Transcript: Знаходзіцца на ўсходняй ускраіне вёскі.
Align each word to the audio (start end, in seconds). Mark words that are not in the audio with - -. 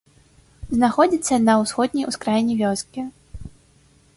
Знаходзіцца 0.77 1.35
на 1.49 1.53
ўсходняй 1.65 2.07
ускраіне 2.13 2.53
вёскі. 2.63 3.01